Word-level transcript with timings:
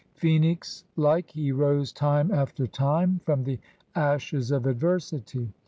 Phoenix 0.15 0.83
like, 0.95 1.29
he 1.29 1.51
rose 1.51 1.91
time 1.93 2.31
after 2.31 2.65
time 2.65 3.21
from 3.23 3.43
the 3.43 3.59
ashes 3.93 4.49
of 4.49 4.65
adversity. 4.65 5.53